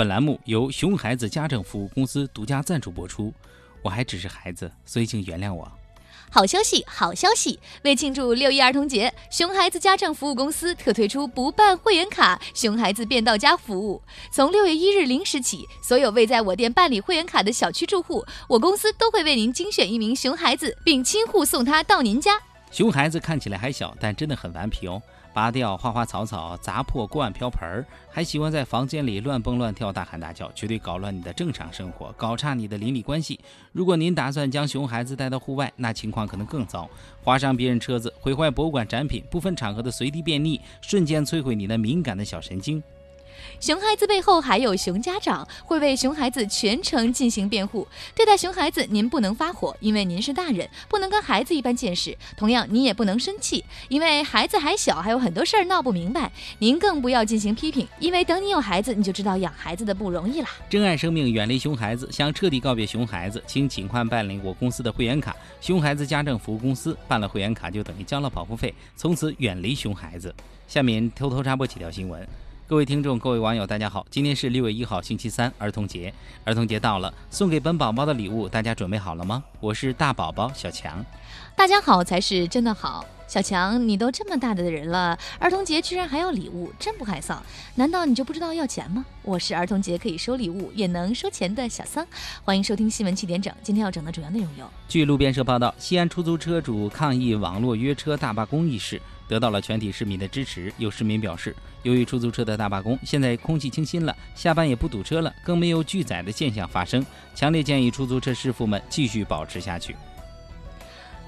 [0.00, 3.30] 本栏目由熊孩子家政服务公司独家赞助播出。
[3.82, 5.70] 我还只是孩子，所以请原谅我。
[6.30, 7.60] 好消息，好消息！
[7.84, 14.00] 为庆祝六一儿童节，熊孩子家政服务公司特推出不办会员卡熊孩子便到家服务。
[14.32, 22.40] 从六月一日零时起，所有未在我店办理会员卡的小区住户，我公司都会为您精选一名熊孩子，并亲护送他到您家。
[22.70, 25.02] 熊孩子看起来还小，但真的很顽皮哦。
[25.32, 33.38] 拔掉花花草草，砸破锅碗瓢盆儿，还喜欢在房间里乱蹦乱跳、大喊大叫，绝对搞乱你的正常生活，搞差你的邻里关系。
[33.72, 36.88] 如果您打算将熊孩子带到户外，那情况可能更糟：
[37.22, 42.82] 划伤别人车子，毁坏博物馆展品，不分场合的随地便溺，瞬间摧毁你那敏感的小神经。
[43.60, 47.86] 熊孩子背后还有熊家长，会为熊孩子全程进行辩护。
[48.14, 52.16] 对待熊孩子，您不能发火，因为您是大人，不能跟孩子一般见识。
[52.36, 56.30] 同样，您也不能生气，因为孩子还小，还有很多事儿闹不明白。
[56.58, 60.48] 您更不要进行批评，因为等你有孩子，你就知道养孩子的不容易啦。
[60.68, 66.96] 珍爱生命，远离熊孩子，想彻底告别熊孩子，请尽快办理我公司的会员卡——熊孩子家政服务公司。
[67.06, 70.34] 办了会员卡就等于交了保护费，从此远离熊孩子。
[70.66, 72.26] 下面偷偷插播几条新闻。
[72.70, 74.06] 各位听众，各位网友，大家好！
[74.10, 76.14] 今天是六月一号，星期三，儿童节。
[76.44, 79.42] 儿童节到了，送给本宝宝的礼物，大家准备好了吗？
[79.58, 81.04] 我是大宝宝小强。
[81.56, 83.04] 大家好才是真的好。
[83.26, 87.38] 小强，你都这么大的人了，儿童节居然还要礼物，真不害臊！
[87.74, 89.04] 难道你就不知道要钱吗？
[89.22, 92.06] 我是儿童节可以收礼物也能收钱的小桑。
[92.44, 99.02] 欢迎收听新闻七点整，今天要整的主要内容有：据路边社报道，西安出租车主抗议网络约车大罢工一事。
[99.30, 100.72] 得到了全体市民的支持。
[100.76, 107.06] 有市民表示，由于出租车的大罢工，现在空气清新了，下班也不堵车了，更没有拒载的现象发生。
[107.32, 109.94] 强烈建议出租车师傅们继续保持下去。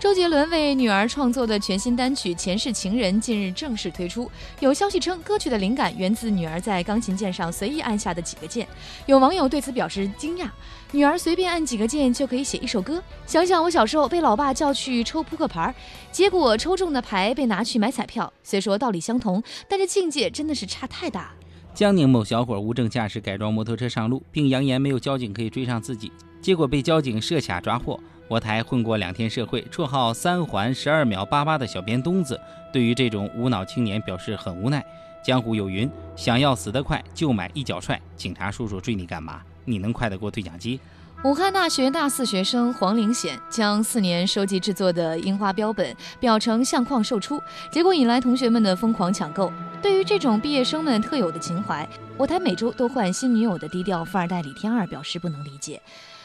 [0.02, 4.28] 周杰伦为女儿创作的全新单曲《前世情人》近日正式推出。
[4.58, 8.66] 有消息称，歌曲的灵感源自女儿在钢琴键上随意按下的几个键。
[9.06, 10.48] 有网友对此表示惊讶：
[10.90, 13.00] 女儿随便按几个键就可以写一首歌？
[13.28, 15.72] 想想我小时候被老爸叫去抽扑克牌，
[16.10, 18.32] 结果抽中的牌被拿去买彩票。
[18.42, 21.32] 虽说道理相同，但这境界真的是差太大。
[21.72, 26.10] 江宁某小伙无证驾驶改装摩托车上路，并扬言没有交警可以追上自己，
[26.40, 28.00] 结果被交警设卡抓获。
[28.32, 32.40] 我台混过两天社会，绰号三环十二秒八八的小编东子，
[32.72, 34.82] 对于这种无脑青年表示很无奈。
[35.22, 38.00] 江湖有云，想要死得快，就买一脚踹。
[38.16, 39.42] 警察叔叔追你干嘛？
[39.66, 40.80] 你能快得过对讲机？
[41.24, 47.38] 武汉大学大四学生黄玲显将四年收集制作的樱花标本裱成相框售出，
[47.70, 49.52] 结果引来同学们的疯狂抢购。
[49.82, 55.78] 对于这种毕业生们特有的情怀，我台每周都换新女友的低调富二代李天二表示不能理解。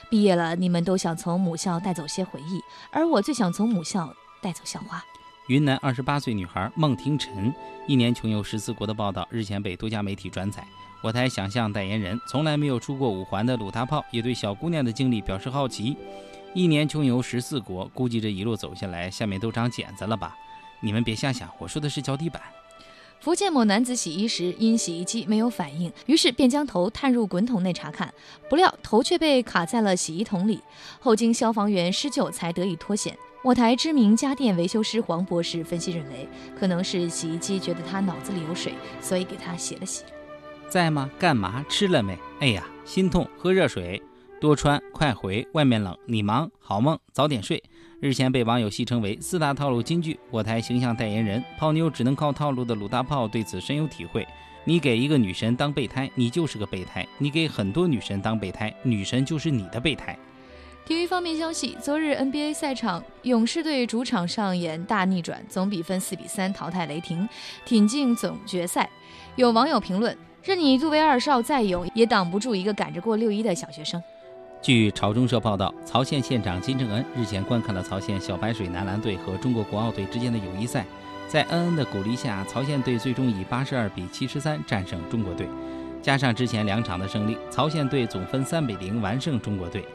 [0.10, 5.04] 毕业了，你们都想从母校带走些回忆，而我最想从母校带走校花。
[5.48, 7.54] 云南二十八岁女孩孟庭晨
[7.88, 10.66] 一年穷游十四国的报道日前被多家媒体转载。
[11.02, 15.96] 我台想象代言人从来没有出过五环的鲁大炮也对小姑娘的经历表示好奇。
[16.54, 20.36] 一年穷游十四国，估计这一路走下来，下面都长茧子了吧？
[20.80, 22.42] 你们别瞎想，我说的是脚底板。
[23.20, 28.14] 福建某男子洗衣时因洗衣机没有反应，于是便将头探入滚筒内查看，
[28.50, 30.62] 不料头却被卡在了洗衣桶里，
[31.00, 33.18] 后经消防员施救才得以脱险。
[33.44, 36.28] 我台知名家电维修师黄博士分析认为，
[36.60, 40.04] 可能是洗衣机觉得他脑子里有水，所以给他洗了洗。
[40.70, 41.10] 在吗？
[41.18, 41.66] 干嘛？
[41.68, 42.18] 吃了没？
[42.40, 44.02] 哎呀，心痛，喝热水。
[44.40, 47.64] 多穿，快回，外面冷，你忙，好梦，早点睡。
[48.00, 54.26] 日前被网友戏称为四大套路金句，我台形象代言人泡妞只能靠套路的鲁大炮对此深有体会。
[54.66, 60.16] 你给一个女神当备胎，你就是个备胎；你给很多女神当备胎，女神就是你的备胎。
[60.86, 67.28] 体育方面消息，昨日 NBA 赛场，勇士队主场上演大逆转，总比分四比三淘汰雷霆，
[67.66, 68.88] 挺进总决赛。
[69.38, 74.00] 有网友评论：任你杜威二少再勇，也挡不住一个赶着过六一的小学生。
[74.68, 80.86] 据朝中社报道，曹县县长金正恩日前观看了曹县小白水男篮队和中国国奥队之间的友谊赛，
[81.30, 85.48] 在恩恩的鼓励下，曹县队最终以八十二比七十三战胜中国队。
[86.02, 89.86] 加上之前两场的胜利，曹县队总分三比零完胜中国队。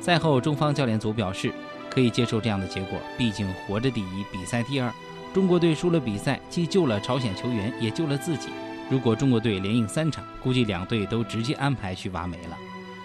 [0.00, 1.52] 赛后，中方教练组表示
[1.88, 4.92] 可以接受这样的结果，毕竟活着第一，比赛第二。
[5.32, 8.48] 中国队输了比赛，既救了朝鲜球员，也救了自己。
[8.90, 12.56] 如果中国队连赢三场，估计两队都直接安排去挖煤了。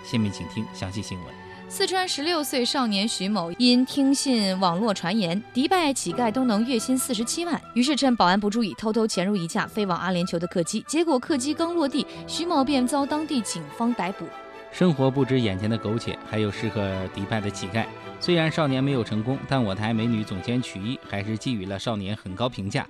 [0.04, 1.28] 下面请听详细新闻。
[1.70, 10.84] 四川十六岁少年徐某因听信网络传言，迪拜乞丐都能月薪四十七万，于是趁保安不注意，偷偷潜入一架飞往阿联酋的客机。
[10.86, 14.26] 结果客机刚落地，徐某便遭当地警方逮捕。
[14.70, 17.86] 生活不止眼前的苟且，还有适合迪拜的乞丐。
[18.20, 22.86] 虽然少年没有成功，但我台美女总监曲艺还是给予了少年很高评价。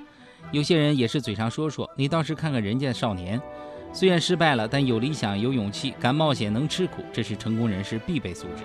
[0.51, 3.39] 有些人也是嘴上说说，你倒是看看人家少年。
[3.93, 8.63] 虽然失败了，但有理想、有勇气，敢冒险、能吃苦，这是成功人士必备素质。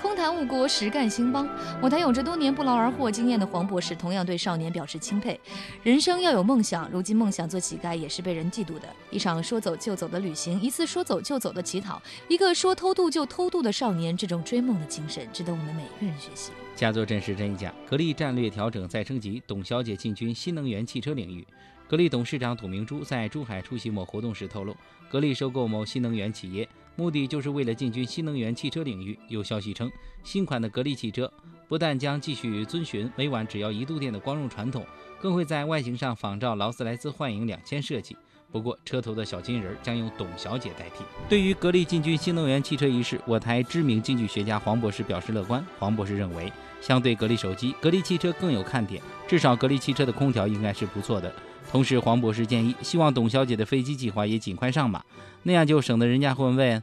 [0.00, 1.48] 空谈误国，实干兴邦。
[1.80, 5.38] 我台有着多年不劳而获经验的黄博士，同样对少年表示钦佩。
[5.82, 8.88] 人生要有梦想，如今梦想做乞丐也是被人嫉妒的。
[9.10, 16.52] 一场说走就走的旅行，一次说走就走的乞讨，一个说偷渡就偷渡的少年，这种追梦的精神值得我们每个人学习。
[16.76, 21.46] 佳作真实真一讲，格力战略调整再升级，董小姐进军新能源汽车领域。
[21.90, 24.76] 格力董事长董明珠在珠海出席某活动时透露，
[25.08, 26.68] 格力收购某新能源企业。
[26.94, 29.18] 目的就是为了进军新能源汽车领域。
[29.26, 29.90] 有消息称，
[30.22, 31.28] 新款的格力汽车
[31.66, 34.86] 不但将继续遵循每晚只要一度电的光荣传统，
[35.20, 38.16] 更会在外形上仿照劳斯莱斯幻影两千设计。
[38.52, 41.02] 不过，车头的小金人将由董小姐代替。
[41.28, 45.64] 对于格力进军新能源汽车一事，我台知名经济学家黄博士表示乐观。
[45.80, 51.34] 黄博士认为，相对格力手机，格力汽车更有看点，至少格力汽车的空调应该是不错的。
[51.70, 55.04] 同时，黄博士建议，希望董小姐的飞机计划也尽快上马，
[55.44, 56.82] 那样就省得人家会问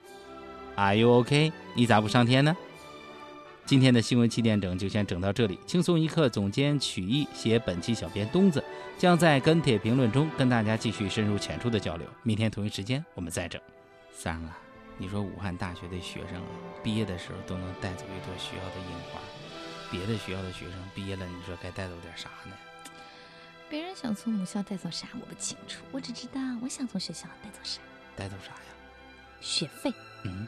[0.75, 1.51] ：“Are you OK？
[1.75, 2.55] 你咋不上天呢？”
[3.67, 5.59] 今天的新闻七点整就先整到这里。
[5.67, 8.63] 轻松一刻总监曲艺写本期小编东子
[8.97, 12.07] 将在跟帖评论中跟大家继续深入浅出的交流。
[12.23, 13.61] 明天同一时间我们再整。
[14.13, 14.57] 三啊，
[14.97, 16.41] 你说武汉大学的学生
[16.81, 19.19] 毕业的时候都能带走一朵学校的樱花，
[19.91, 22.53] 别的学校的学生毕业了，你说该带走点啥呢？
[23.69, 27.81] 别人想从母校带走啥我不清楚，我只知道我想从学校带走啥。
[28.15, 28.59] 带走啥呀？
[29.41, 29.93] 学费。
[30.23, 30.47] 嗯。